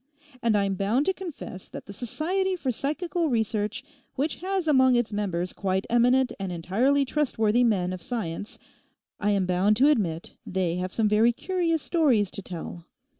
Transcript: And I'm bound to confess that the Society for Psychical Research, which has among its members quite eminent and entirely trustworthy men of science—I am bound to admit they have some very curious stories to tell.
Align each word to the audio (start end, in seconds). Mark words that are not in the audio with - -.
And 0.41 0.57
I'm 0.57 0.73
bound 0.73 1.05
to 1.05 1.13
confess 1.13 1.69
that 1.69 1.85
the 1.85 1.93
Society 1.93 2.55
for 2.55 2.71
Psychical 2.71 3.29
Research, 3.29 3.83
which 4.15 4.37
has 4.37 4.67
among 4.67 4.95
its 4.95 5.13
members 5.13 5.53
quite 5.53 5.85
eminent 5.91 6.31
and 6.39 6.51
entirely 6.51 7.05
trustworthy 7.05 7.63
men 7.63 7.93
of 7.93 8.01
science—I 8.01 9.29
am 9.29 9.45
bound 9.45 9.77
to 9.77 9.89
admit 9.91 10.31
they 10.43 10.77
have 10.77 10.91
some 10.91 11.07
very 11.07 11.31
curious 11.33 11.83
stories 11.83 12.31
to 12.31 12.41
tell. 12.41 12.87